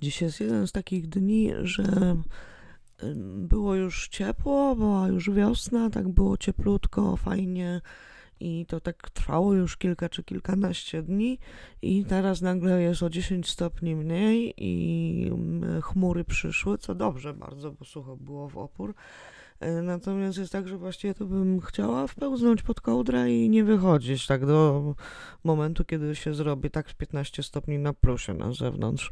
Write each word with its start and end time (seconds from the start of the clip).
Dziś 0.00 0.22
jest 0.22 0.40
jeden 0.40 0.66
z 0.66 0.72
takich 0.72 1.08
dni, 1.08 1.50
że 1.62 2.16
było 3.36 3.74
już 3.74 4.08
ciepło, 4.08 4.76
była 4.76 5.08
już 5.08 5.30
wiosna, 5.30 5.90
tak 5.90 6.08
było 6.08 6.36
cieplutko, 6.36 7.16
fajnie 7.16 7.80
i 8.40 8.66
to 8.66 8.80
tak 8.80 9.10
trwało 9.10 9.54
już 9.54 9.76
kilka 9.76 10.08
czy 10.08 10.24
kilkanaście 10.24 11.02
dni 11.02 11.38
i 11.82 12.04
teraz 12.04 12.40
nagle 12.40 12.82
jest 12.82 13.02
o 13.02 13.10
10 13.10 13.50
stopni 13.50 13.96
mniej 13.96 14.54
i 14.56 15.32
chmury 15.82 16.24
przyszły, 16.24 16.78
co 16.78 16.94
dobrze 16.94 17.34
bardzo, 17.34 17.72
bo 17.72 17.84
sucho 17.84 18.16
było 18.16 18.48
w 18.48 18.58
opór. 18.58 18.94
E, 19.60 19.82
natomiast 19.82 20.38
jest 20.38 20.52
tak, 20.52 20.68
że 20.68 20.78
właściwie 20.78 21.14
to 21.14 21.24
bym 21.24 21.60
chciała 21.60 22.06
wpełznąć 22.06 22.62
pod 22.62 22.80
kołdrę 22.80 23.32
i 23.32 23.50
nie 23.50 23.64
wychodzić 23.64 24.26
tak 24.26 24.46
do 24.46 24.94
momentu, 25.44 25.84
kiedy 25.84 26.16
się 26.16 26.34
zrobi 26.34 26.70
tak 26.70 26.94
15 26.94 27.42
stopni 27.42 27.78
na 27.78 27.92
plusie 27.92 28.34
na 28.34 28.52
zewnątrz. 28.52 29.10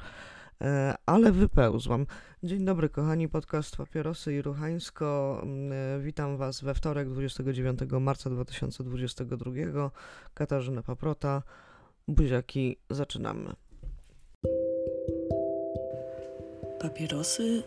E, 0.65 0.95
ale 1.07 1.33
wypełzłam. 1.33 2.07
Dzień 2.43 2.65
dobry, 2.65 2.89
kochani, 2.89 3.29
podcast 3.29 3.77
Papierosy 3.77 4.35
i 4.35 4.43
Ruchańsko. 4.43 5.41
Mm, 5.43 5.73
e, 5.73 6.01
witam 6.01 6.37
Was 6.37 6.61
we 6.61 6.75
wtorek, 6.75 7.11
29 7.11 7.81
marca 8.01 8.31
2022. 8.31 9.91
Katarzyna 10.35 10.83
Paprota, 10.83 11.43
buziaki, 12.09 12.77
zaczynamy. 12.91 13.53
Papierosy 16.81 17.63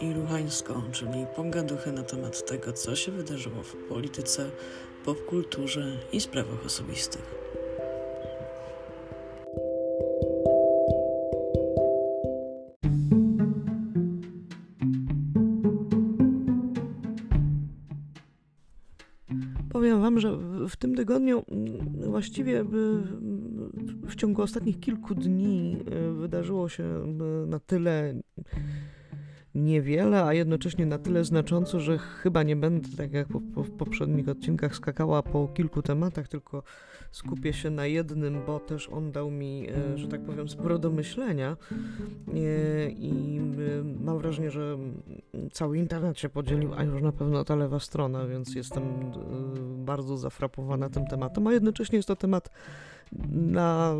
i 0.00 0.12
Ruchańsko, 0.12 0.82
czyli 0.92 1.26
pogaduchy 1.36 1.92
na 1.92 2.02
temat 2.02 2.46
tego, 2.46 2.72
co 2.72 2.96
się 2.96 3.12
wydarzyło 3.12 3.62
w 3.62 3.76
polityce, 3.88 4.50
popkulturze 5.04 5.98
i 6.12 6.20
sprawach 6.20 6.66
osobistych. 6.66 7.39
W 20.70 20.76
tym 20.76 20.94
tygodniu 20.94 21.44
mm, 21.50 22.10
właściwie 22.10 22.64
w 24.06 24.14
ciągu 24.16 24.42
ostatnich 24.42 24.80
kilku 24.80 25.14
dni 25.14 25.76
e, 25.90 26.12
wydarzyło 26.12 26.68
się 26.68 26.84
na 27.46 27.60
tyle 27.60 28.14
niewiele, 29.54 30.24
a 30.24 30.34
jednocześnie 30.34 30.86
na 30.86 30.98
tyle 30.98 31.24
znacząco, 31.24 31.80
że 31.80 31.98
chyba 31.98 32.42
nie 32.42 32.56
będę, 32.56 32.88
tak 32.96 33.12
jak 33.12 33.28
po, 33.28 33.40
po, 33.54 33.62
w 33.62 33.70
poprzednich 33.70 34.28
odcinkach, 34.28 34.76
skakała 34.76 35.22
po 35.22 35.48
kilku 35.48 35.82
tematach, 35.82 36.28
tylko 36.28 36.62
skupię 37.10 37.52
się 37.52 37.70
na 37.70 37.86
jednym, 37.86 38.42
bo 38.46 38.60
też 38.60 38.88
on 38.88 39.12
dał 39.12 39.30
mi, 39.30 39.68
e, 39.68 39.98
że 39.98 40.08
tak 40.08 40.20
powiem, 40.20 40.48
sporo 40.48 40.78
do 40.78 40.90
myślenia. 40.90 41.56
E, 42.28 42.90
i 42.90 43.38
e, 43.38 44.04
mam 44.04 44.18
wrażenie, 44.18 44.50
że 44.50 44.78
cały 45.52 45.78
internet 45.78 46.18
się 46.18 46.28
podzielił, 46.28 46.74
a 46.74 46.82
już 46.84 47.02
na 47.02 47.12
pewno 47.12 47.44
ta 47.44 47.56
lewa 47.56 47.80
strona, 47.80 48.26
więc 48.26 48.54
jestem 48.54 48.82
bardzo 49.84 50.16
zafrapowana 50.16 50.88
tym 50.88 51.06
tematem, 51.06 51.46
a 51.46 51.52
jednocześnie 51.52 51.96
jest 51.96 52.08
to 52.08 52.16
temat 52.16 52.50
na 53.30 53.94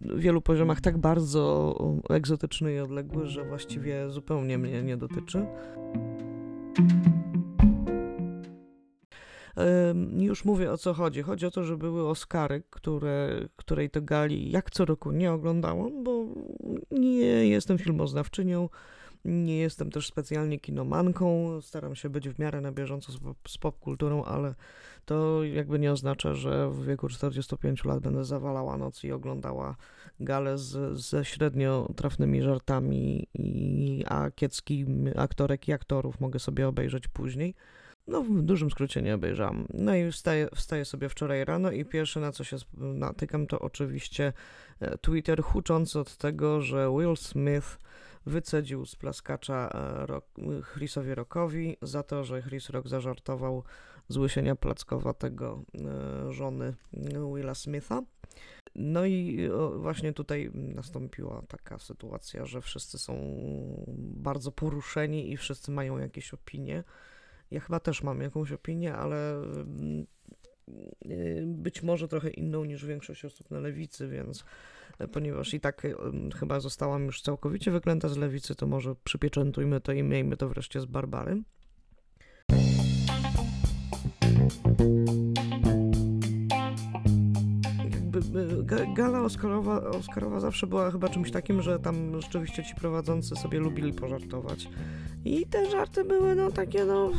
wielu 0.00 0.40
poziomach 0.40 0.80
tak 0.80 0.98
bardzo 0.98 1.74
egzotyczny 2.10 2.74
i 2.74 2.78
odległy, 2.78 3.26
że 3.26 3.44
właściwie 3.44 4.10
zupełnie 4.10 4.58
mnie 4.58 4.82
nie 4.82 4.96
dotyczy. 4.96 5.46
Już 10.18 10.44
mówię 10.44 10.72
o 10.72 10.78
co 10.78 10.94
chodzi. 10.94 11.22
Chodzi 11.22 11.46
o 11.46 11.50
to, 11.50 11.64
że 11.64 11.76
były 11.76 12.08
Oscary, 12.08 12.62
które, 12.70 13.48
której 13.56 13.90
to 13.90 14.02
gali 14.02 14.50
jak 14.50 14.70
co 14.70 14.84
roku 14.84 15.12
nie 15.12 15.32
oglądałam, 15.32 16.04
bo 16.04 16.24
nie 16.90 17.48
jestem 17.48 17.78
filmoznawczynią. 17.78 18.68
Nie 19.24 19.58
jestem 19.58 19.90
też 19.90 20.06
specjalnie 20.06 20.58
kinomanką, 20.60 21.60
staram 21.60 21.94
się 21.94 22.10
być 22.10 22.28
w 22.28 22.38
miarę 22.38 22.60
na 22.60 22.72
bieżąco 22.72 23.12
z, 23.12 23.18
z 23.48 23.58
popkulturą, 23.58 24.24
ale 24.24 24.54
to 25.04 25.44
jakby 25.44 25.78
nie 25.78 25.92
oznacza, 25.92 26.34
że 26.34 26.70
w 26.70 26.84
wieku 26.86 27.08
45 27.08 27.84
lat 27.84 28.00
będę 28.00 28.24
zawalała 28.24 28.76
noc 28.76 29.04
i 29.04 29.12
oglądała 29.12 29.76
galę 30.20 30.58
z, 30.58 30.98
ze 30.98 31.24
średnio 31.24 31.92
trafnymi 31.96 32.42
żartami, 32.42 33.28
i, 33.34 34.04
a 34.08 34.30
kieckim 34.30 35.10
aktorek 35.16 35.68
i 35.68 35.72
aktorów 35.72 36.20
mogę 36.20 36.38
sobie 36.38 36.68
obejrzeć 36.68 37.08
później. 37.08 37.54
No, 38.06 38.22
w 38.22 38.42
dużym 38.42 38.70
skrócie 38.70 39.02
nie 39.02 39.14
obejrzałam. 39.14 39.66
No 39.74 39.94
i 39.94 40.12
wstaję, 40.12 40.48
wstaję 40.54 40.84
sobie 40.84 41.08
wczoraj 41.08 41.44
rano 41.44 41.70
i 41.70 41.84
pierwsze 41.84 42.20
na 42.20 42.32
co 42.32 42.44
się 42.44 42.56
natykam 42.76 43.46
to 43.46 43.60
oczywiście 43.60 44.32
e, 44.80 44.98
Twitter 44.98 45.42
huczący 45.42 45.98
od 45.98 46.16
tego, 46.16 46.60
że 46.60 46.90
Will 46.98 47.16
Smith 47.16 47.78
wycedził 48.26 48.86
z 48.86 48.96
plaskacza 48.96 49.70
e, 49.74 50.06
rock, 50.06 50.26
Chrisowi 50.74 51.14
Rockowi 51.14 51.76
za 51.82 52.02
to, 52.02 52.24
że 52.24 52.42
Chris 52.42 52.70
Rock 52.70 52.88
zażartował 52.88 53.64
z 54.08 54.16
łysienia 54.16 54.56
plackowatego 54.56 55.62
e, 55.74 56.32
żony 56.32 56.74
Willa 57.34 57.54
Smitha. 57.54 58.02
No 58.74 59.06
i 59.06 59.48
właśnie 59.76 60.12
tutaj 60.12 60.50
nastąpiła 60.54 61.42
taka 61.48 61.78
sytuacja, 61.78 62.46
że 62.46 62.60
wszyscy 62.60 62.98
są 62.98 63.16
bardzo 63.98 64.52
poruszeni 64.52 65.32
i 65.32 65.36
wszyscy 65.36 65.70
mają 65.70 65.98
jakieś 65.98 66.34
opinie. 66.34 66.84
Ja 67.50 67.60
chyba 67.60 67.80
też 67.80 68.02
mam 68.02 68.20
jakąś 68.20 68.52
opinię, 68.52 68.94
ale 68.94 69.34
mm, 69.36 70.06
e, 71.04 71.42
być 71.46 71.82
może 71.82 72.08
trochę 72.08 72.30
inną 72.30 72.64
niż 72.64 72.86
większość 72.86 73.24
osób 73.24 73.50
na 73.50 73.60
lewicy, 73.60 74.08
więc 74.08 74.44
ponieważ 75.12 75.54
i 75.54 75.60
tak 75.60 75.86
chyba 76.36 76.60
zostałam 76.60 77.04
już 77.04 77.22
całkowicie 77.22 77.70
wyklęta 77.70 78.08
z 78.08 78.16
lewicy, 78.16 78.54
to 78.54 78.66
może 78.66 78.94
przypieczętujmy 79.04 79.80
to 79.80 79.92
i 79.92 80.02
miejmy 80.02 80.36
to 80.36 80.48
wreszcie 80.48 80.80
z 80.80 80.84
Barbarym. 80.84 81.44
Gala 88.94 89.22
Oscarowa, 89.22 89.80
Oscarowa 89.90 90.40
zawsze 90.40 90.66
była 90.66 90.90
chyba 90.90 91.08
czymś 91.08 91.30
takim, 91.30 91.62
że 91.62 91.78
tam 91.78 92.20
rzeczywiście 92.20 92.64
ci 92.64 92.74
prowadzący 92.74 93.36
sobie 93.36 93.58
lubili 93.58 93.92
pożartować. 93.92 94.68
I 95.24 95.46
te 95.46 95.70
żarty 95.70 96.04
były 96.04 96.34
no 96.34 96.50
takie 96.50 96.84
no 96.84 97.10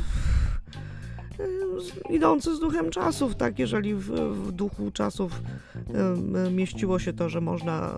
idący 2.10 2.56
z 2.56 2.60
duchem 2.60 2.90
czasów, 2.90 3.36
tak? 3.36 3.60
Jeżeli 3.60 3.96
w, 3.96 4.10
w 4.12 4.52
duchu 4.52 4.92
czasów 4.92 5.42
mieściło 6.52 7.00
się 7.00 7.14
to, 7.14 7.30
że 7.30 7.42
można 7.42 7.94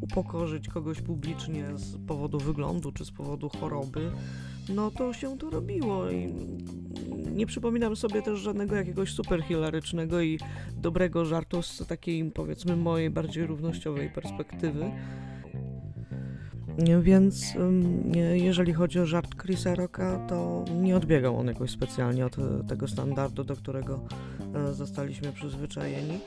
upokorzyć 0.00 0.68
kogoś 0.68 1.00
publicznie 1.00 1.64
z 1.74 1.96
powodu 2.06 2.38
wyglądu 2.38 2.92
czy 2.92 3.04
z 3.04 3.10
powodu 3.10 3.48
choroby, 3.48 4.10
no 4.68 4.90
to 4.90 5.12
się 5.12 5.38
to 5.38 5.50
robiło 5.50 6.10
i 6.10 6.34
nie 7.34 7.46
przypominam 7.46 7.96
sobie 7.96 8.22
też 8.22 8.40
żadnego 8.40 8.76
jakiegoś 8.76 9.12
super 9.12 9.42
hilarycznego 9.42 10.20
i 10.20 10.38
dobrego 10.76 11.24
żartu 11.24 11.62
z 11.62 11.86
takiej 11.86 12.30
powiedzmy 12.30 12.76
mojej 12.76 13.10
bardziej 13.10 13.46
równościowej 13.46 14.10
perspektywy. 14.10 14.90
Więc 17.02 17.54
jeżeli 18.32 18.72
chodzi 18.72 19.00
o 19.00 19.06
żart 19.06 19.42
Chrisa 19.42 19.74
Rocka, 19.74 20.26
to 20.28 20.64
nie 20.74 20.96
odbiegał 20.96 21.38
on 21.38 21.46
jakoś 21.46 21.70
specjalnie 21.70 22.26
od 22.26 22.38
e, 22.38 22.64
tego 22.68 22.88
standardu, 22.88 23.44
do 23.44 23.56
którego 23.56 24.00
e, 24.54 24.74
zostaliśmy 24.74 25.32
przyzwyczajeni. 25.32 26.18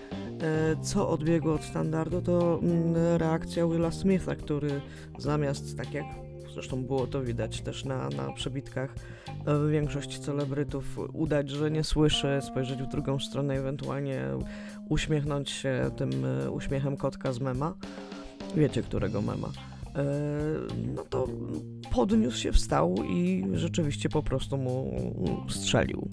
E, 0.42 0.76
co 0.82 1.10
odbiegło 1.10 1.54
od 1.54 1.64
standardu, 1.64 2.22
to 2.22 2.60
mm, 2.64 2.96
reakcja 3.18 3.68
Willa 3.68 3.92
Smitha, 3.92 4.36
który 4.36 4.82
zamiast, 5.18 5.78
tak 5.78 5.94
jak 5.94 6.06
zresztą 6.54 6.84
było 6.84 7.08
to 7.08 7.22
widać 7.22 7.62
też 7.62 7.86
na, 7.86 8.10
na 8.10 8.34
przebitkach, 8.34 8.96
większość 9.72 10.20
celebrytów 10.20 11.00
udać, 11.14 11.50
że 11.50 11.72
nie 11.72 11.84
słyszy, 11.84 12.40
spojrzeć 12.42 12.84
w 12.84 12.88
drugą 12.88 13.20
stronę, 13.20 13.54
ewentualnie 13.54 14.22
uśmiechnąć 14.90 15.50
się 15.50 15.92
tym 15.98 16.10
uśmiechem 16.52 16.98
kotka 16.98 17.32
z 17.32 17.40
mema. 17.40 17.74
Wiecie, 18.56 18.84
którego 18.84 19.22
mema. 19.22 19.73
E, 19.96 20.04
no 20.96 21.04
to 21.04 21.28
podniósł 21.92 22.38
się, 22.38 22.52
wstał 22.52 22.96
i 23.10 23.44
rzeczywiście 23.54 24.10
po 24.10 24.24
prostu 24.24 24.58
mu 24.58 24.92
strzelił. 25.50 26.10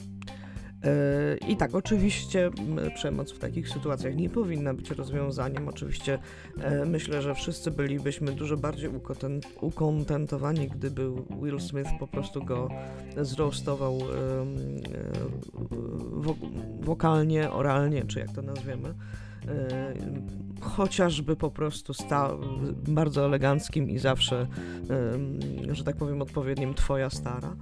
E, 0.85 1.37
I 1.49 1.57
tak, 1.57 1.75
oczywiście 1.75 2.51
przemoc 2.95 3.33
w 3.33 3.39
takich 3.39 3.69
sytuacjach 3.69 4.17
nie 4.17 4.31
powinna 4.31 4.75
być 4.75 4.91
rozwiązaniem. 4.91 5.69
Oczywiście 5.69 6.19
e, 6.61 6.85
myślę, 6.85 7.23
że 7.23 7.35
wszyscy 7.35 7.71
bylibyśmy 7.71 8.33
dużo 8.33 8.57
bardziej 8.57 8.91
ukontentowani, 9.61 10.69
gdyby 10.69 11.11
Will 11.43 11.61
Smith 11.61 11.91
po 11.99 12.07
prostu 12.07 12.45
go 12.45 12.69
zroastował 13.17 13.99
wokalnie, 16.81 17.51
oralnie, 17.51 18.05
czy 18.05 18.19
jak 18.19 18.33
to 18.33 18.43
nazwiemy. 18.43 18.95
E, 19.49 19.95
chociażby 20.61 21.37
po 21.37 21.51
prostu 21.51 21.95
stał 21.95 22.39
bardzo 22.89 23.25
eleganckim 23.25 23.91
i 23.91 23.99
zawsze, 23.99 24.47
że 25.73 25.85
tak 25.85 25.97
powiem, 25.97 26.23
odpowiednim 26.23 26.75
twoja 26.75 27.11
stara. 27.11 27.57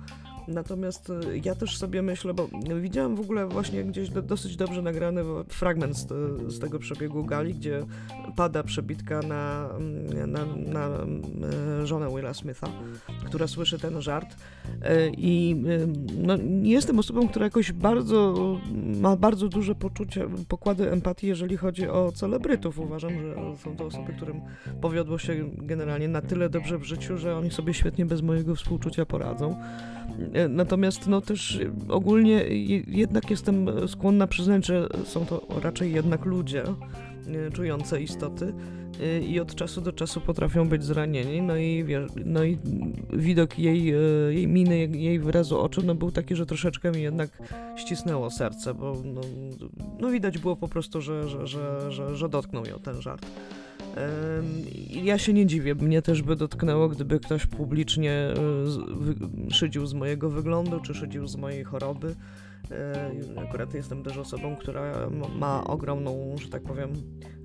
Natomiast 0.48 1.10
y, 1.10 1.40
ja 1.44 1.54
też 1.54 1.76
sobie 1.76 2.02
myślę, 2.02 2.34
bo 2.34 2.48
widziałem 2.80 3.16
w 3.16 3.20
ogóle 3.20 3.46
właśnie 3.46 3.84
gdzieś 3.84 4.10
do, 4.10 4.22
dosyć 4.22 4.56
dobrze 4.56 4.82
nagrany 4.82 5.22
fragment 5.48 5.96
z, 5.96 6.08
z, 6.52 6.58
tego 6.58 6.78
przebiegu 6.78 7.24
gali, 7.24 7.54
gdzie 7.54 7.82
pada 8.36 8.62
przebitka 8.62 9.20
na, 9.22 9.68
na, 10.26 10.26
na, 10.26 10.46
na 10.56 11.86
żonę 11.86 12.08
Willa 12.16 12.34
Smitha, 12.34 12.68
która 13.26 13.46
słyszy 13.46 13.78
ten 13.78 14.02
żart. 14.02 14.36
I 15.16 15.56
no, 16.18 16.36
nie 16.36 16.72
jestem 16.72 16.98
osobą, 16.98 17.28
która 17.28 17.44
jakoś 17.44 17.72
bardzo 17.72 18.34
ma 19.00 19.16
bardzo 19.16 19.48
duże 19.48 19.74
poczucie, 19.74 20.28
pokłady 20.48 20.90
empatii, 20.90 21.26
jeżeli 21.26 21.56
chodzi 21.56 21.88
o 21.88 22.12
celebrytów. 22.12 22.78
Uważam, 22.78 23.10
że 23.20 23.34
są 23.64 23.76
to 23.76 23.84
osoby, 23.84 24.12
którym 24.12 24.40
powiodło 24.80 25.18
się 25.18 25.50
generalnie 25.52 26.08
na 26.08 26.20
tyle 26.22 26.48
dobrze 26.48 26.78
w 26.78 26.84
życiu, 26.84 27.18
że 27.18 27.36
oni 27.36 27.50
sobie 27.50 27.74
świetnie 27.74 28.06
bez 28.06 28.22
mojego 28.22 28.54
współczucia 28.54 29.06
poradzą. 29.06 29.56
E, 30.38 30.48
natomiast 30.48 31.06
no 31.06 31.20
też 31.20 31.60
ogólnie 31.88 32.44
jednak 32.86 33.30
jestem 33.30 33.88
skłonna 33.88 34.26
przyznać, 34.26 34.66
że 34.66 34.88
są 35.04 35.26
to 35.26 35.46
raczej 35.62 35.92
jednak 35.92 36.24
ludzie 36.24 36.64
e, 36.66 37.50
czujące 37.50 38.02
istoty 38.02 38.54
e, 39.00 39.20
i 39.20 39.40
od 39.40 39.54
czasu 39.54 39.80
do 39.80 39.92
czasu 39.92 40.20
potrafią 40.20 40.68
być 40.68 40.84
zranieni. 40.84 41.42
No 41.42 41.56
i, 41.56 41.84
no 42.24 42.44
i 42.44 42.58
widok 43.12 43.58
jej, 43.58 43.94
jej 44.30 44.48
miny, 44.48 44.78
jej 44.78 45.20
wyrazu 45.20 45.60
oczu 45.60 45.82
no 45.84 45.94
był 45.94 46.10
taki, 46.10 46.36
że 46.36 46.46
troszeczkę 46.46 46.90
mi 46.90 47.02
jednak 47.02 47.30
ścisnęło 47.76 48.30
serce, 48.30 48.74
bo 48.74 48.96
no, 49.04 49.20
no 50.00 50.10
widać 50.10 50.38
było 50.38 50.56
po 50.56 50.68
prostu, 50.68 51.00
że, 51.00 51.28
że, 51.28 51.46
że, 51.46 51.90
że, 51.92 52.16
że 52.16 52.28
dotknął 52.28 52.66
ją 52.66 52.78
ten 52.78 53.02
żart. 53.02 53.26
Ja 54.90 55.18
się 55.18 55.32
nie 55.32 55.46
dziwię, 55.46 55.74
mnie 55.74 56.02
też 56.02 56.22
by 56.22 56.36
dotknęło, 56.36 56.88
gdyby 56.88 57.20
ktoś 57.20 57.46
publicznie 57.46 58.12
e, 58.12 58.34
szydził 59.52 59.86
z 59.86 59.94
mojego 59.94 60.30
wyglądu, 60.30 60.80
czy 60.80 60.94
szydził 60.94 61.26
z 61.26 61.36
mojej 61.36 61.64
choroby. 61.64 62.14
E, 62.70 63.40
akurat 63.40 63.74
jestem 63.74 64.02
też 64.02 64.18
osobą, 64.18 64.56
która 64.56 65.10
ma 65.38 65.64
ogromną, 65.64 66.34
że 66.42 66.48
tak 66.48 66.62
powiem, 66.62 66.92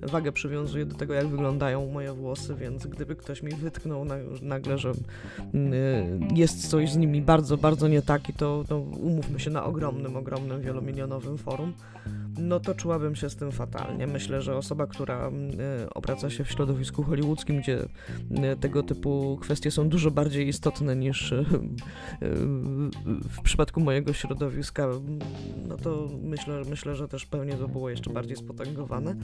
wagę 0.02 0.32
przywiązuje 0.32 0.86
do 0.86 0.96
tego, 0.96 1.14
jak 1.14 1.26
wyglądają 1.26 1.90
moje 1.90 2.12
włosy, 2.12 2.54
więc 2.54 2.86
gdyby 2.86 3.16
ktoś 3.16 3.42
mi 3.42 3.52
wytknął 3.52 4.06
nagle, 4.42 4.78
że 4.78 4.92
mm, 5.54 5.72
e, 5.72 6.34
jest 6.34 6.70
coś 6.70 6.92
z 6.92 6.96
nimi 6.96 7.22
bardzo, 7.22 7.56
bardzo 7.56 7.88
nie 7.88 8.02
tak, 8.02 8.28
i 8.28 8.32
to, 8.32 8.64
to 8.68 8.78
umówmy 8.80 9.40
się 9.40 9.50
na 9.50 9.64
ogromnym, 9.64 10.16
ogromnym, 10.16 10.60
wielomilionowym 10.60 11.38
forum, 11.38 11.72
no 12.38 12.60
to 12.60 12.74
czułabym 12.74 13.16
się 13.16 13.30
z 13.30 13.36
tym 13.36 13.52
fatalnie. 13.52 14.06
Myślę, 14.06 14.42
że 14.42 14.56
osoba, 14.56 14.86
która 14.86 15.28
y, 15.28 15.90
obraca 15.94 16.30
się 16.30 16.44
w 16.44 16.50
środowisku 16.50 17.02
hollywoodzkim, 17.02 17.60
gdzie 17.60 17.78
y, 17.82 18.56
tego 18.60 18.82
typu 18.82 19.38
kwestie 19.40 19.70
są 19.70 19.88
dużo 19.88 20.10
bardziej 20.10 20.48
istotne 20.48 20.96
niż 20.96 21.32
y, 21.32 21.44
w 23.30 23.42
przypadku 23.42 23.80
mojego 23.80 24.12
środowiska, 24.12 24.88
no 25.68 25.76
to 25.76 26.08
myślę, 26.22 26.62
myślę, 26.70 26.96
że 26.96 27.08
też 27.08 27.26
pewnie 27.26 27.54
to 27.54 27.68
było 27.68 27.90
jeszcze 27.90 28.10
bardziej 28.10 28.36
spotęgowane. 28.36 29.16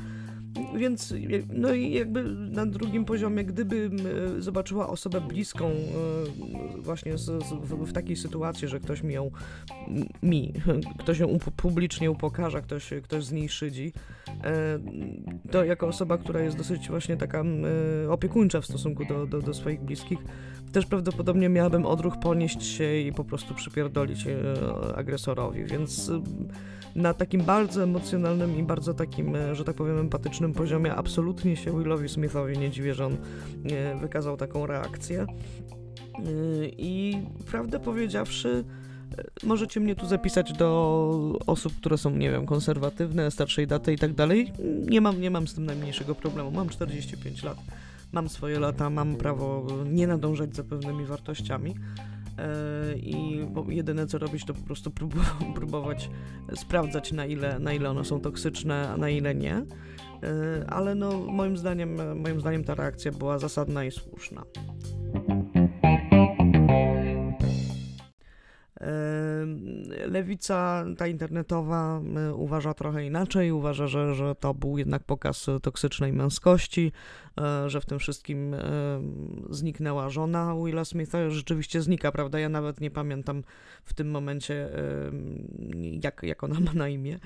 Więc 0.76 1.14
no 1.52 1.72
i 1.72 1.92
jakby 1.92 2.24
na 2.32 2.66
drugim 2.66 3.04
poziomie, 3.04 3.44
gdybym 3.44 3.96
zobaczyła 4.38 4.88
osobę 4.88 5.20
bliską 5.20 5.70
właśnie 6.78 7.18
z, 7.18 7.24
z, 7.24 7.52
w, 7.88 7.92
takiej 7.92 8.16
sytuacji, 8.16 8.68
że 8.68 8.80
ktoś 8.80 9.02
mi 9.02 9.14
ją 9.14 9.30
mi, 10.22 10.52
ktoś 10.98 11.18
ją 11.18 11.38
publicznie 11.56 12.10
upokarza, 12.10 12.60
ktoś, 12.60 12.90
ktoś 13.02 13.24
z 13.24 13.32
niej 13.32 13.48
szydzi, 13.48 13.92
e, 14.44 14.78
to 15.50 15.64
jako 15.64 15.86
osoba, 15.86 16.18
która 16.18 16.40
jest 16.40 16.56
dosyć 16.56 16.88
właśnie 16.88 17.16
taka 17.16 17.42
e, 18.04 18.10
opiekuńcza 18.10 18.60
w 18.60 18.66
stosunku 18.66 19.04
do, 19.04 19.26
do, 19.26 19.42
do 19.42 19.54
swoich 19.54 19.80
bliskich, 19.80 20.18
też 20.72 20.86
prawdopodobnie 20.86 21.48
miałabym 21.48 21.86
odruch 21.86 22.18
ponieść 22.18 22.62
się 22.62 22.96
i 22.96 23.12
po 23.12 23.24
prostu 23.24 23.54
przypierdolić 23.54 24.26
e, 24.26 24.96
agresorowi, 24.96 25.64
więc 25.64 26.10
na 26.94 27.14
takim 27.14 27.42
bardzo 27.42 27.82
emocjonalnym 27.82 28.58
i 28.58 28.62
bardzo 28.62 28.94
takim, 28.94 29.36
że 29.52 29.64
tak 29.64 29.76
powiem, 29.76 29.98
empatycznym 29.98 30.39
poziomie 30.48 30.94
absolutnie 30.94 31.56
się 31.56 31.78
Willowi 31.78 32.08
Smithowi 32.08 32.58
nie 32.58 32.70
dziwię, 32.70 32.94
że 32.94 33.06
on 33.06 33.16
wykazał 34.00 34.36
taką 34.36 34.66
reakcję. 34.66 35.26
I 36.78 37.18
prawdę 37.50 37.80
powiedziawszy, 37.80 38.64
Możecie 39.44 39.80
mnie 39.80 39.96
tu 39.96 40.06
zapisać 40.06 40.52
do 40.52 41.38
osób, 41.46 41.76
które 41.76 41.98
są, 41.98 42.10
nie 42.10 42.30
wiem, 42.30 42.46
konserwatywne, 42.46 43.30
starszej 43.30 43.66
daty 43.66 43.92
i 43.92 43.98
tak 43.98 44.12
dalej. 44.12 44.52
Nie 44.90 45.00
mam, 45.00 45.20
nie 45.20 45.30
mam 45.30 45.48
z 45.48 45.54
tym 45.54 45.66
najmniejszego 45.66 46.14
problemu. 46.14 46.50
Mam 46.50 46.68
45 46.68 47.42
lat, 47.42 47.58
mam 48.12 48.28
swoje 48.28 48.58
lata, 48.60 48.90
mam 48.90 49.16
prawo 49.16 49.66
nie 49.86 50.06
nadążać 50.06 50.56
za 50.56 50.64
pewnymi 50.64 51.04
wartościami. 51.04 51.74
E, 52.38 52.94
I 52.96 53.46
jedyne 53.68 54.06
co 54.06 54.18
robić, 54.18 54.44
to 54.44 54.54
po 54.54 54.62
prostu 54.62 54.90
próbować 55.56 56.10
sprawdzać, 56.54 57.12
na 57.12 57.26
ile, 57.26 57.58
na 57.58 57.72
ile 57.72 57.90
one 57.90 58.04
są 58.04 58.20
toksyczne, 58.20 58.88
a 58.88 58.96
na 58.96 59.10
ile 59.10 59.34
nie. 59.34 59.54
E, 59.54 59.64
ale 60.68 60.94
no, 60.94 61.18
moim 61.18 61.56
zdaniem, 61.56 62.20
moim 62.20 62.40
zdaniem 62.40 62.64
ta 62.64 62.74
reakcja 62.74 63.12
była 63.12 63.38
zasadna 63.38 63.84
i 63.84 63.90
słuszna. 63.90 64.42
Ta 70.98 71.06
internetowa, 71.06 72.00
uważa 72.34 72.74
trochę 72.74 73.06
inaczej. 73.06 73.52
Uważa, 73.52 73.86
że, 73.86 74.14
że 74.14 74.34
to 74.34 74.54
był 74.54 74.78
jednak 74.78 75.04
pokaz 75.04 75.46
toksycznej 75.62 76.12
męskości, 76.12 76.92
e, 77.40 77.70
że 77.70 77.80
w 77.80 77.86
tym 77.86 77.98
wszystkim 77.98 78.56
zniknęła 79.50 80.10
żona 80.10 80.54
Willa 80.64 80.84
Smitha. 80.84 81.30
Rzeczywiście 81.30 81.82
znika, 81.82 82.12
prawda? 82.12 82.38
Ja 82.38 82.48
nawet 82.48 82.80
nie 82.80 82.90
pamiętam 82.90 83.42
w 83.84 83.94
tym 83.94 84.10
momencie, 84.10 84.68
jak, 86.02 86.22
jak 86.22 86.44
ona 86.44 86.60
ma 86.60 86.72
na 86.74 86.88
imię. 86.88 87.18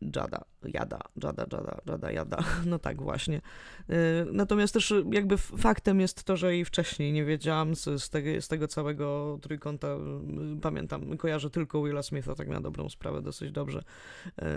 Jada, 0.00 0.44
Jada, 0.64 1.00
Jada, 1.22 1.46
Jada, 1.52 1.80
Jada, 1.86 2.10
Jada. 2.10 2.44
No 2.66 2.78
tak 2.78 3.02
właśnie. 3.02 3.36
Y, 3.90 3.92
natomiast 4.32 4.74
też 4.74 4.94
jakby 5.12 5.36
faktem 5.38 6.00
jest 6.00 6.24
to, 6.24 6.36
że 6.36 6.56
i 6.56 6.64
wcześniej 6.64 7.12
nie 7.12 7.24
wiedziałam 7.24 7.74
z, 7.74 8.02
z, 8.02 8.10
tego, 8.10 8.42
z 8.42 8.48
tego 8.48 8.68
całego 8.68 9.38
trójkąta, 9.42 9.88
y, 10.56 10.60
pamiętam, 10.62 11.16
kojarzę 11.16 11.50
tylko 11.50 11.82
Willa 11.82 12.02
Smitha, 12.02 12.34
tak 12.34 12.48
na 12.48 12.60
dobrą 12.60 12.88
sprawę 12.88 13.22
dosyć 13.22 13.52
dobrze. 13.52 13.82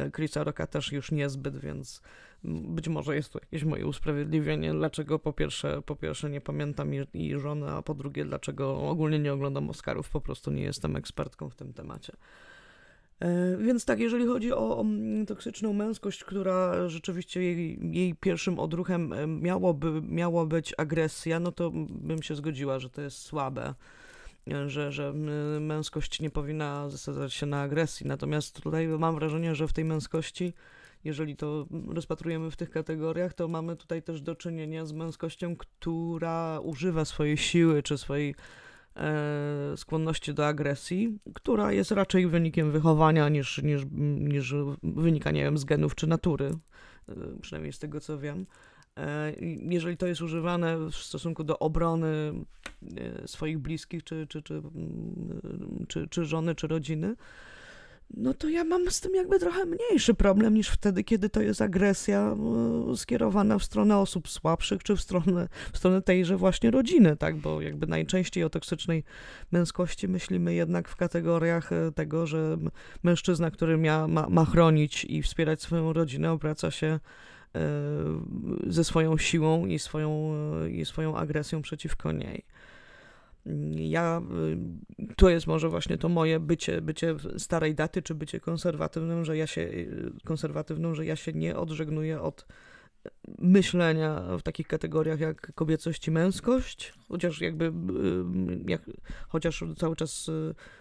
Y, 0.08 0.12
Chrisa 0.12 0.44
Rocka 0.44 0.68
też 0.68 0.92
już 0.92 1.12
niezbyt, 1.12 1.58
więc 1.58 2.02
być 2.44 2.88
może 2.88 3.16
jest 3.16 3.34
to 3.34 3.40
jakieś 3.40 3.64
moje 3.64 3.88
usprawiedliwienie, 3.88 4.74
dlaczego 4.74 5.20
po 5.20 5.34
pierwsze, 5.34 5.82
po 5.82 5.96
pierwsze 5.96 6.30
nie 6.30 6.42
pamiętam 6.42 6.94
jej, 6.94 7.08
jej 7.14 7.40
żony, 7.40 7.70
a 7.70 7.82
po 7.82 7.94
drugie 7.94 8.26
dlaczego 8.26 8.90
ogólnie 8.90 9.20
nie 9.20 9.34
oglądam 9.34 9.70
Oscarów, 9.70 10.10
po 10.10 10.22
prostu 10.22 10.52
nie 10.52 10.64
jestem 10.64 10.96
ekspertką 10.96 11.50
w 11.50 11.56
tym 11.56 11.74
temacie. 11.74 12.14
E, 13.20 13.58
więc 13.58 13.86
tak, 13.86 14.00
jeżeli 14.00 14.26
chodzi 14.28 14.54
o, 14.54 14.86
toksyczną 15.28 15.74
męskość, 15.74 16.24
która 16.24 16.90
rzeczywiście 16.90 17.44
jej, 17.44 17.80
jej, 17.92 18.16
pierwszym 18.16 18.60
odruchem 18.60 19.14
e, 19.14 19.28
miałoby, 19.28 20.02
miało 20.02 20.46
być 20.46 20.74
agresja, 20.78 21.40
no 21.40 21.52
to 21.52 21.72
bym 21.90 22.24
się 22.24 22.36
zgodziła, 22.36 22.80
że 22.80 22.90
to 22.90 23.02
jest 23.02 23.18
słabe, 23.18 23.74
e, 24.52 24.70
że, 24.70 24.92
że 24.92 25.14
męskość 25.60 26.20
nie 26.20 26.30
powinna 26.30 26.90
zasadzać 26.90 27.34
się 27.34 27.46
na 27.46 27.62
agresji. 27.62 28.08
Natomiast 28.08 28.62
tutaj 28.62 28.88
mam 28.88 29.16
wrażenie, 29.16 29.56
że 29.56 29.68
w 29.68 29.74
tej 29.74 29.86
męskości, 29.86 30.54
jeżeli 31.04 31.36
to 31.36 31.68
rozpatrujemy 31.88 32.52
w 32.52 32.56
tych 32.56 32.70
kategoriach, 32.70 33.34
to 33.34 33.48
mamy 33.48 33.76
tutaj 33.76 34.04
też 34.04 34.22
do 34.22 34.36
czynienia 34.36 34.86
z 34.86 34.94
męskością, 34.94 35.56
która 35.56 36.60
używa 36.60 37.06
swojej 37.06 37.38
siły 37.38 37.84
czy 37.84 37.98
swojej 37.98 38.36
skłonności 39.76 40.34
do 40.34 40.48
agresji, 40.48 41.20
która 41.34 41.72
jest 41.72 41.92
raczej 41.92 42.28
wynikiem 42.28 42.72
wychowania 42.72 43.30
niż, 43.30 43.64
niż, 43.64 43.82
niż 44.20 44.56
wynika, 44.84 45.32
nie 45.32 45.44
wiem, 45.44 45.58
z 45.58 45.66
genów 45.66 45.96
czy 45.96 46.08
natury, 46.08 46.52
e, 47.10 47.14
przynajmniej 47.42 47.74
z 47.74 47.80
tego 47.80 48.00
co 48.00 48.20
wiem. 48.20 48.46
E, 48.98 49.34
jeżeli 49.70 49.98
to 49.98 50.08
jest 50.08 50.22
używane 50.22 50.78
w 50.78 50.96
stosunku 50.96 51.44
do 51.44 51.60
obrony 51.60 52.34
swoich 53.26 53.60
bliskich, 53.60 54.04
czy, 54.04 54.28
czy, 54.28 54.42
czy, 54.42 54.62
czy, 55.88 56.08
czy 56.08 56.26
żony, 56.26 56.56
czy 56.56 56.68
rodziny, 56.68 57.16
no 58.18 58.34
to 58.34 58.50
ja 58.50 58.64
mam 58.64 58.92
z 58.92 59.02
tym 59.02 59.16
jakby 59.16 59.40
trochę 59.40 59.66
mniejszy 59.66 60.14
problem 60.14 60.54
niż 60.54 60.70
wtedy, 60.70 61.04
kiedy 61.04 61.30
to 61.30 61.42
jest 61.42 61.62
agresja 61.62 62.36
e, 62.92 62.98
skierowana 62.98 63.60
w 63.60 63.64
stronę 63.64 63.98
osób 63.98 64.30
słabszych, 64.30 64.84
czy 64.84 64.96
w 64.96 65.02
stronę, 65.02 65.48
w 65.74 65.78
stronę 65.78 66.02
tejże 66.02 66.38
właśnie 66.38 66.72
rodziny, 66.72 67.18
tak? 67.18 67.38
Bo 67.38 67.62
jakby 67.62 67.88
najczęściej 67.88 68.44
o 68.44 68.50
toksycznej 68.50 69.04
męskości 69.52 70.08
myślimy 70.08 70.54
jednak 70.54 70.90
w 70.90 70.96
kategoriach 70.96 71.72
e, 71.72 71.92
tego, 71.92 72.28
że 72.28 72.58
mężczyzna, 73.04 73.52
który 73.52 73.78
ma, 73.78 74.08
ma 74.30 74.46
chronić 74.46 75.06
i 75.06 75.22
wspierać 75.22 75.62
swoją 75.62 75.94
rodzinę, 75.94 76.32
obraca 76.32 76.72
się 76.72 76.88
e, 76.88 77.00
ze 78.68 78.84
swoją 78.84 79.18
siłą 79.18 79.66
i 79.66 79.80
swoją, 79.80 80.34
i 80.68 80.86
swoją 80.86 81.18
agresją 81.18 81.62
przeciwko 81.62 82.12
niej. 82.12 82.46
Ja, 83.76 84.22
y, 85.00 85.16
to 85.16 85.30
jest 85.30 85.48
może 85.48 85.70
właśnie 85.70 85.98
to 85.98 86.10
moje 86.10 86.40
bycie, 86.40 86.82
bycie 86.82 87.16
starej 87.38 87.76
daty, 87.76 88.02
czy 88.02 88.16
bycie 88.16 88.40
konserwatywnym, 88.40 89.26
że 89.26 89.38
ja 89.38 89.48
się, 89.48 89.62
y, 89.62 90.12
konserwatywną, 90.26 90.96
że 90.96 91.06
ja 91.06 91.16
się 91.16 91.34
nie 91.34 91.56
odżegnuję 91.56 92.22
od 92.22 92.46
myślenia 93.38 94.24
w 94.38 94.42
takich 94.42 94.68
kategoriach 94.68 95.20
jak 95.20 95.54
kobiecość 95.56 96.08
i 96.08 96.12
męskość, 96.12 96.94
chociaż 97.08 97.42
jakby 97.42 97.74
jak, 98.68 98.82
chociaż 99.28 99.64
cały 99.78 99.96
czas 99.96 100.32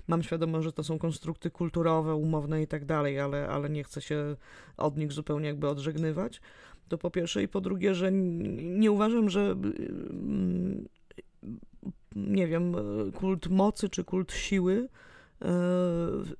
mam 0.08 0.22
świadomość, 0.22 0.64
że 0.64 0.72
to 0.72 0.84
są 0.84 0.98
konstrukty 0.98 1.50
kulturowe, 1.50 2.14
umowne 2.14 2.62
i 2.62 2.66
tak 2.66 2.84
dalej, 2.84 3.20
ale, 3.20 3.48
ale 3.48 3.70
nie 3.70 3.84
chcę 3.84 4.00
się 4.00 4.36
od 4.76 4.96
nich 4.96 5.12
zupełnie 5.12 5.46
jakby 5.46 5.68
odżegnywać. 5.68 6.40
To 6.88 6.98
po 6.98 7.10
pierwsze 7.10 7.42
i 7.42 7.48
po 7.48 7.60
drugie, 7.60 7.94
że 7.94 8.12
nie 8.12 8.90
uważam, 8.90 9.30
że 9.30 9.56
nie 12.16 12.46
wiem, 12.46 12.74
kult 13.14 13.48
mocy 13.48 13.88
czy 13.88 14.04
kult 14.04 14.32
siły 14.32 14.88
e, 15.42 15.48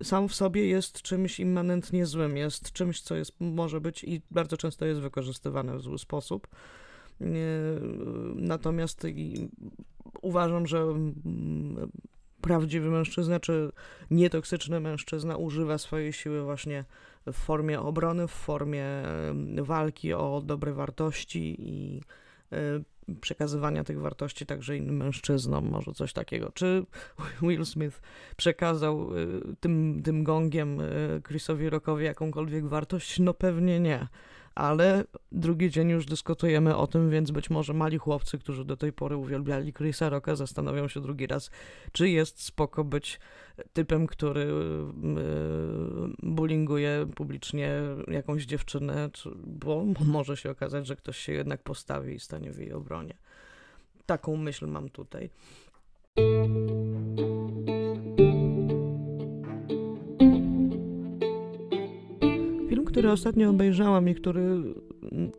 sam 0.03 0.29
w 0.29 0.35
sobie 0.35 0.67
jest 0.67 1.03
czymś 1.03 1.41
immanentnie 1.41 2.07
złym, 2.07 2.37
jest 2.37 2.73
czymś, 2.73 3.01
co 3.01 3.17
jest, 3.17 3.33
może 3.41 3.81
być 3.81 4.05
i 4.05 4.23
bardzo 4.31 4.57
często 4.57 4.87
jest 4.87 5.01
wykorzystywane 5.01 5.77
w 5.77 5.81
zły 5.81 5.99
sposób. 5.99 6.49
E, 7.21 7.25
natomiast 8.35 9.07
uważam, 10.23 10.67
że 10.67 10.79
mm, 10.79 11.91
prawdziwy 12.41 12.91
mężczyzna, 12.91 13.41
czy 13.41 13.73
nietoksyczny 14.11 14.81
mężczyzna 14.81 15.37
używa 15.37 15.79
swojej 15.79 16.13
siły 16.13 16.43
właśnie 16.43 16.85
w 17.27 17.37
formie 17.37 17.81
obrony, 17.81 18.29
w 18.29 18.31
formie 18.31 18.85
walki 19.63 20.13
o 20.13 20.43
dobre 20.47 20.73
wartości 20.73 21.57
i 21.59 22.01
e, 22.53 22.81
przekazywania 23.21 23.85
tych 23.85 24.01
wartości 24.01 24.47
także 24.47 24.77
innym 24.77 24.97
mężczyznom, 24.97 25.71
może 25.71 25.93
coś 25.93 26.13
takiego. 26.13 26.53
Czy 26.55 26.85
Will 27.43 27.67
Smith 27.67 28.01
przekazał 28.37 29.17
y, 29.17 29.41
tym, 29.61 30.01
tym 30.05 30.25
gongiem 30.25 30.81
y, 30.81 31.23
Chrisowi 31.27 31.71
Rockowi 31.71 32.05
jakąkolwiek 32.05 32.67
wartość? 32.67 33.19
No 33.19 33.35
pewnie 33.35 33.81
nie 33.81 34.07
ale 34.59 35.05
drugi 35.33 35.71
dzień 35.71 35.91
już 35.91 36.07
dyskutujemy 36.07 36.77
o 36.77 36.87
tym, 36.87 37.11
więc 37.11 37.31
być 37.31 37.51
może 37.51 37.75
mali 37.75 37.99
chłopcy, 37.99 38.39
którzy 38.39 38.65
do 38.65 38.77
tej 38.77 38.93
pory 38.93 39.17
uwielbiali 39.17 39.73
Chrisa 39.73 40.09
Rocka, 40.09 40.37
zastanowią 40.37 40.89
się 40.89 41.01
drugi 41.01 41.27
raz, 41.27 41.51
czy 41.93 42.09
jest 42.09 42.43
spoko 42.43 42.85
być 42.85 43.21
typem, 43.73 44.07
który 44.07 44.41
yy, 44.41 46.13
bullyinguje 46.23 47.07
publicznie 47.15 47.81
jakąś 48.09 48.45
dziewczynę, 48.45 49.11
czy, 49.13 49.31
bo 49.47 49.85
może 50.07 50.37
się 50.37 50.51
okazać, 50.51 50.87
że 50.87 50.97
ktoś 50.97 51.19
się 51.19 51.33
jednak 51.33 51.63
postawi 51.63 52.15
i 52.15 52.21
stanie 52.21 52.53
w 52.53 52.59
jej 52.59 52.73
obronie. 52.73 53.15
Taką 54.07 54.37
myśl 54.37 54.67
mam 54.67 54.89
tutaj. 54.89 55.31
Który 62.99 63.13
ostatnio 63.13 63.51
obejrzałam 63.51 64.09
i 64.09 64.15
który 64.15 64.41
mm, 64.41 64.75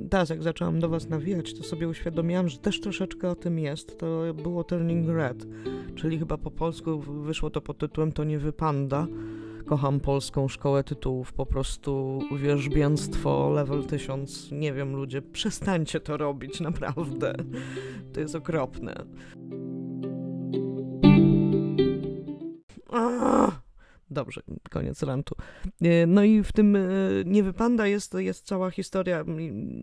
teraz 0.10 0.30
jak 0.30 0.44
zaczęłam 0.44 0.80
do 0.80 0.90
was 0.90 1.10
nawijać, 1.10 1.54
to 1.54 1.64
sobie 1.64 1.88
uświadomiłam, 1.88 2.50
że 2.50 2.58
też 2.58 2.82
troszeczkę 2.82 3.30
o 3.30 3.36
tym 3.36 3.60
jest. 3.60 3.98
To 3.98 4.34
było 4.34 4.64
Turning 4.64 5.10
Red, 5.10 5.48
czyli 5.96 6.20
chyba 6.20 6.38
po 6.38 6.52
polsku 6.52 7.00
wyszło 7.00 7.50
to 7.50 7.62
pod 7.62 7.78
tytułem 7.78 8.12
To 8.12 8.24
nie 8.24 8.40
wypanda. 8.40 9.08
Kocham 9.66 10.00
polską 10.00 10.48
szkołę 10.48 10.84
tytułów, 10.84 11.34
po 11.34 11.46
prostu 11.46 12.20
wierzbięctwo 12.38 13.50
level 13.50 13.84
1000. 13.84 14.52
Nie 14.52 14.74
wiem, 14.74 14.96
ludzie, 14.96 15.22
przestańcie 15.22 16.00
to 16.00 16.18
robić, 16.18 16.60
naprawdę. 16.60 17.36
To 18.14 18.20
jest 18.20 18.36
okropne. 18.36 19.06
Dobrze, 24.12 24.42
koniec 24.70 25.04
rantu. 25.04 25.36
E, 25.82 26.06
no 26.06 26.24
i 26.24 26.44
w 26.44 26.52
tym 26.52 26.76
e, 26.76 26.80
Nie 27.26 27.44
wypanda 27.44 27.88
jest, 27.88 28.14
jest 28.14 28.46
cała 28.46 28.72
historia. 28.72 29.26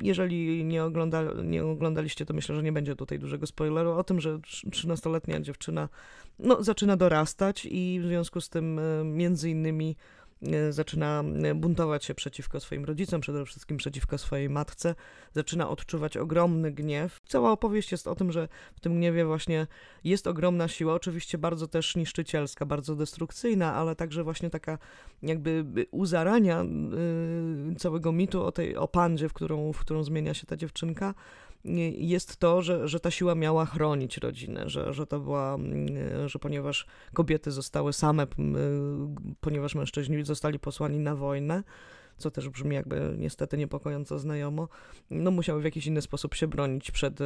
Jeżeli 0.02 0.64
nie, 0.64 0.85
ogląda, 0.85 1.23
nie 1.45 1.64
oglądaliście, 1.64 2.26
to 2.26 2.35
myślę, 2.35 2.56
że 2.56 2.62
nie 2.62 2.73
będzie 2.73 2.97
tutaj 2.97 3.18
dużego 3.18 3.47
spoileru 3.47 3.90
o 3.90 4.04
tym, 4.04 4.21
że 4.21 4.38
13-letnia 4.38 5.40
dziewczyna 5.40 5.88
no, 6.38 6.62
zaczyna 6.62 6.97
dorastać 6.97 7.68
i 7.71 8.00
w 8.02 8.06
związku 8.06 8.40
z 8.40 8.49
tym 8.49 8.78
e, 8.78 9.04
między 9.04 9.50
innymi 9.50 9.97
zaczyna 10.71 11.25
e, 11.43 11.55
buntować 11.55 12.05
się 12.05 12.14
przeciwko 12.14 12.61
swoim 12.61 12.85
rodzicom, 12.85 13.21
przede 13.21 13.45
wszystkim 13.45 13.76
przeciwko 13.76 14.19
swojej 14.19 14.50
matce, 14.50 14.95
zaczyna 15.33 15.69
odczuwać 15.69 16.16
ogromny 16.16 16.73
gniew. 16.73 17.21
Cała 17.26 17.52
opowieść 17.52 17.93
jest 17.93 18.07
o 18.07 18.14
tym, 18.14 18.33
że 18.33 18.49
w 18.75 18.81
tym 18.81 18.97
gniewie 18.97 19.25
właśnie 19.25 19.66
jest 20.05 20.26
ogromna 20.26 20.69
siła, 20.69 20.95
oczywiście 20.95 21.38
bardzo 21.38 21.69
też 21.69 21.97
niszczycielska, 21.97 22.66
bardzo 22.66 22.97
destrukcyjna, 22.97 23.75
ale 23.75 23.97
także 23.97 24.25
właśnie 24.25 24.50
taka 24.50 24.78
jakby 25.23 25.64
u 25.90 26.07
zarania 26.07 26.64
yy, 27.69 27.75
całego 27.75 28.12
mitu 28.12 28.45
o 28.45 28.52
tej 28.52 28.76
o 28.76 28.88
pandzie, 28.88 29.28
w 29.28 29.33
którą, 29.33 29.73
w 29.73 29.78
którą 29.78 30.05
zmienia 30.05 30.35
się 30.35 30.47
ta 30.47 30.57
dziewczynka, 30.57 31.14
jest 31.99 32.37
to, 32.37 32.62
że, 32.62 32.88
że 32.88 33.00
ta 33.00 33.11
siła 33.11 33.35
miała 33.35 33.66
chronić 33.66 34.18
rodzinę, 34.18 34.68
że, 34.68 34.94
że 34.94 35.06
to 35.06 35.20
była, 35.20 35.54
mm, 35.54 36.28
że 36.28 36.38
ponieważ 36.38 36.87
kobiety 37.14 37.50
zostały 37.50 37.92
same, 37.92 38.26
ponieważ 39.40 39.75
mężczyźni 39.75 40.25
zostali 40.25 40.58
posłani 40.58 40.99
na 40.99 41.16
wojnę, 41.16 41.62
co 42.16 42.30
też 42.30 42.49
brzmi 42.49 42.75
jakby 42.75 43.14
niestety 43.18 43.58
niepokojąco 43.58 44.18
znajomo, 44.18 44.68
no 45.11 45.30
musiały 45.30 45.61
w 45.61 45.64
jakiś 45.64 45.87
inny 45.87 46.02
sposób 46.02 46.35
się 46.35 46.49
bronić 46.49 46.90
przed 46.90 47.18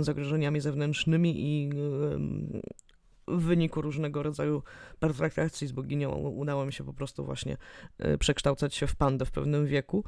zagrożeniami 0.00 0.60
zewnętrznymi 0.60 1.34
i 1.36 1.70
w 3.30 3.42
wyniku 3.42 3.82
różnego 3.82 4.22
rodzaju 4.22 4.62
pertraktacji 4.98 5.66
z 5.66 5.72
boginią 5.72 6.10
udało 6.10 6.66
mi 6.66 6.72
się 6.72 6.84
po 6.84 6.92
prostu 6.92 7.24
właśnie 7.24 7.56
e, 7.98 8.18
przekształcać 8.18 8.74
się 8.74 8.86
w 8.86 8.96
pandę 8.96 9.24
w 9.24 9.30
pewnym 9.30 9.66
wieku. 9.66 10.04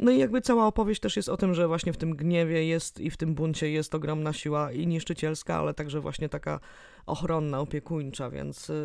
No 0.00 0.10
i 0.10 0.18
jakby 0.18 0.40
cała 0.40 0.66
opowieść 0.66 1.00
też 1.00 1.16
jest 1.16 1.28
o 1.28 1.36
tym, 1.36 1.54
że 1.54 1.68
właśnie 1.68 1.92
w 1.92 1.96
tym 1.96 2.16
gniewie 2.16 2.66
jest 2.66 3.00
i 3.00 3.10
w 3.10 3.16
tym 3.16 3.34
buncie 3.34 3.70
jest 3.70 3.94
ogromna 3.94 4.32
siła 4.32 4.72
i 4.72 4.86
niszczycielska, 4.86 5.56
ale 5.56 5.74
także 5.74 6.00
właśnie 6.00 6.28
taka 6.28 6.60
ochronna, 7.06 7.60
opiekuńcza, 7.60 8.30
więc 8.30 8.70
e, 8.70 8.74
e, 8.74 8.80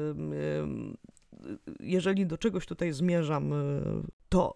jeżeli 1.80 2.26
do 2.26 2.38
czegoś 2.38 2.66
tutaj 2.66 2.94
zmierzam, 2.94 3.54
to 4.30 4.54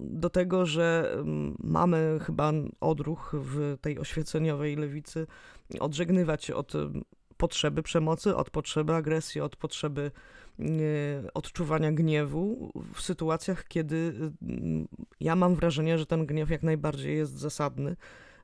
do 0.00 0.30
tego, 0.30 0.66
że 0.66 1.16
mamy 1.58 2.18
chyba 2.22 2.52
odruch 2.80 3.34
w 3.38 3.76
tej 3.80 3.98
oświeceniowej 3.98 4.76
lewicy 4.76 5.26
odżegnywać 5.80 6.44
się 6.44 6.54
od 6.54 6.72
potrzeby 7.36 7.82
przemocy, 7.82 8.36
od 8.36 8.50
potrzeby 8.50 8.94
agresji, 8.94 9.40
od 9.40 9.56
potrzeby 9.56 10.10
odczuwania 11.34 11.92
gniewu 11.92 12.72
w 12.94 13.00
sytuacjach, 13.00 13.68
kiedy 13.68 14.12
mm, 14.42 14.88
ja 15.20 15.36
mam 15.36 15.54
wrażenie, 15.54 15.98
że 15.98 16.06
ten 16.06 16.26
gniew 16.26 16.50
jak 16.50 16.62
najbardziej 16.62 17.16
jest 17.16 17.38
zasadny 17.38 17.96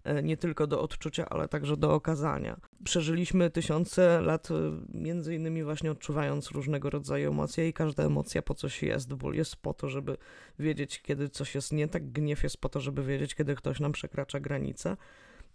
e, 0.04 0.22
nie 0.22 0.36
tylko 0.36 0.66
do 0.66 0.82
odczucia, 0.82 1.28
ale 1.28 1.48
także 1.48 1.76
do 1.76 1.94
okazania. 1.94 2.60
Przeżyliśmy 2.84 3.50
tysiące 3.50 4.20
lat, 4.20 4.48
e, 4.50 4.54
między 4.94 5.34
innymi 5.34 5.64
właśnie 5.64 5.90
odczuwając 5.90 6.50
różnego 6.50 6.90
rodzaju 6.90 7.30
emocje 7.30 7.68
i 7.68 7.72
każda 7.72 8.02
emocja 8.02 8.42
po 8.42 8.54
coś 8.54 8.82
jest. 8.82 9.14
Ból 9.14 9.34
jest 9.34 9.56
po 9.56 9.74
to, 9.74 9.88
żeby 9.88 10.16
wiedzieć, 10.58 11.02
kiedy 11.02 11.28
coś 11.28 11.54
jest 11.54 11.72
nie 11.72 11.88
tak, 11.88 12.12
gniew 12.12 12.42
jest 12.42 12.60
po 12.60 12.68
to, 12.68 12.80
żeby 12.80 13.04
wiedzieć, 13.04 13.34
kiedy 13.34 13.54
ktoś 13.54 13.80
nam 13.80 13.92
przekracza 13.92 14.40
granicę. 14.40 14.96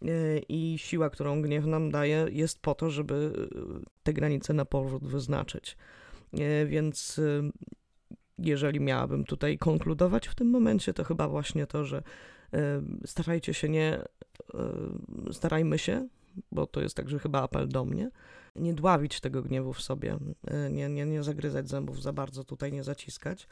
E, 0.02 0.40
i 0.50 0.78
siła, 0.78 1.10
którą 1.10 1.42
gniew 1.42 1.66
nam 1.66 1.92
daje, 1.92 2.28
jest 2.32 2.62
po 2.62 2.76
to, 2.76 2.90
żeby 2.90 3.34
e, 3.36 3.90
te 4.04 4.14
granice 4.14 4.54
na 4.54 4.66
powrót 4.66 5.08
wyznaczyć. 5.08 5.78
E, 6.34 6.66
więc 6.66 7.22
jeżeli 8.38 8.80
miałabym 8.80 9.24
tutaj 9.24 9.58
konkludować 9.58 10.28
w 10.28 10.36
tym 10.36 10.50
momencie, 10.50 10.94
to 10.94 11.04
chyba 11.04 11.28
właśnie 11.28 11.68
to, 11.68 11.86
że 11.86 12.04
starajcie 13.06 13.54
się 13.54 13.70
nie, 13.70 14.02
starajmy 15.32 15.78
się, 15.78 16.08
bo 16.52 16.68
to 16.68 16.82
jest 16.82 16.96
także 16.96 17.20
chyba 17.20 17.42
apel 17.42 17.68
do 17.68 17.86
mnie, 17.86 18.10
nie 18.56 18.74
dławić 18.74 19.20
tego 19.20 19.42
gniewu 19.42 19.74
w 19.74 19.82
sobie, 19.82 20.18
nie, 20.72 20.90
nie, 20.90 21.06
nie 21.06 21.24
zagryzać 21.24 21.70
zębów 21.70 22.02
za 22.02 22.14
bardzo, 22.14 22.44
tutaj 22.44 22.72
nie 22.72 22.84
zaciskać, 22.84 23.48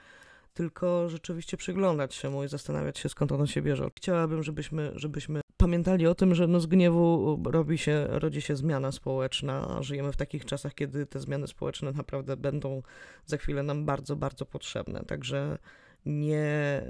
tylko 0.54 1.10
rzeczywiście 1.10 1.58
przyglądać 1.58 2.16
się 2.16 2.30
mu 2.30 2.44
i 2.44 2.48
zastanawiać 2.48 3.00
się, 3.00 3.10
skąd 3.10 3.32
on 3.32 3.48
się 3.48 3.62
bierze. 3.62 3.90
Chciałabym, 3.96 4.44
żebyśmy, 4.44 4.92
żebyśmy 4.96 5.43
pamiętali 5.64 6.08
o 6.08 6.16
tym, 6.16 6.36
że 6.36 6.48
no 6.48 6.60
z 6.60 6.66
gniewu 6.66 7.40
robi 7.46 7.78
się, 7.78 8.08
rodzi 8.10 8.42
się 8.42 8.56
zmiana 8.56 8.92
społeczna, 8.92 9.78
żyjemy 9.82 10.12
w 10.12 10.18
takich 10.18 10.46
czasach, 10.46 10.74
kiedy 10.74 11.06
te 11.06 11.20
zmiany 11.20 11.48
społeczne 11.48 11.92
naprawdę 11.92 12.38
będą 12.38 12.82
za 13.26 13.38
chwilę 13.38 13.64
nam 13.64 13.86
bardzo, 13.86 14.16
bardzo 14.16 14.46
potrzebne. 14.46 15.04
Także 15.08 15.58
nie, 16.06 16.82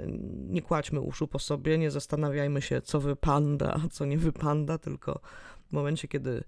nie 0.48 0.62
kładźmy 0.62 1.00
uszu 1.00 1.26
po 1.26 1.38
sobie, 1.38 1.78
nie 1.78 1.90
zastanawiajmy 1.90 2.62
się, 2.62 2.80
co 2.82 3.00
wypanda, 3.00 3.74
a 3.84 3.88
co 3.88 4.04
nie 4.04 4.18
wypanda, 4.18 4.78
tylko 4.78 5.20
w 5.68 5.72
momencie, 5.72 6.08
kiedy 6.08 6.44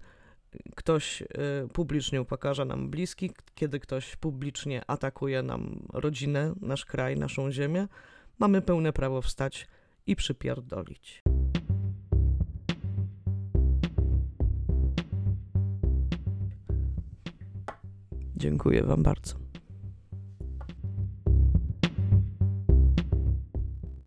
ktoś 0.75 1.21
y, 1.21 1.25
publicznie 1.73 2.21
upokarza 2.21 2.65
nam 2.65 2.89
bliski, 2.89 3.31
kiedy 3.55 3.79
ktoś 3.79 4.15
publicznie 4.15 4.81
atakuje 4.87 5.43
nam 5.43 5.87
rodzinę, 5.93 6.53
nasz 6.61 6.85
kraj, 6.85 7.17
naszą 7.17 7.51
ziemię, 7.51 7.87
mamy 8.39 8.61
pełne 8.61 8.93
prawo 8.93 9.21
wstać 9.21 9.67
i 10.07 10.15
przypierdolić. 10.15 11.23
Dziękuję 18.37 18.83
Wam 18.83 19.03
bardzo. 19.03 19.46